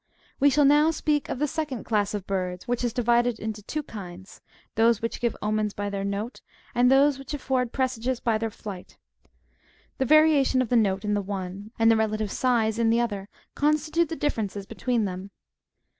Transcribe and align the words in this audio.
We 0.39 0.49
shall 0.49 0.65
now 0.65 0.89
speak 0.89 1.29
of 1.29 1.37
the 1.37 1.45
second 1.47 1.83
class 1.83 2.15
of 2.15 2.25
birds, 2.25 2.67
which 2.67 2.83
is 2.83 2.91
divided 2.91 3.37
into 3.37 3.61
two 3.61 3.83
kinds; 3.83 4.41
those 4.73 4.99
which 4.99 5.19
give 5.21 5.37
omens''' 5.43 5.73
by 5.75 5.91
their 5.91 6.03
note, 6.03 6.41
and 6.73 6.89
those 6.89 7.19
which 7.19 7.35
afford 7.35 7.71
presages 7.71 8.19
by 8.19 8.39
their 8.39 8.49
flight. 8.49 8.97
The 9.99 10.05
varia 10.05 10.43
tion 10.43 10.59
of 10.59 10.69
the 10.69 10.75
note 10.75 11.05
in 11.05 11.13
the 11.13 11.21
one, 11.21 11.69
and 11.77 11.91
the 11.91 11.95
relative 11.97 12.31
size 12.31 12.79
in 12.79 12.89
the 12.89 12.99
other, 12.99 13.29
constitute 13.53 14.09
the 14.09 14.15
differences 14.15 14.65
between 14.65 15.05
them. 15.05 15.29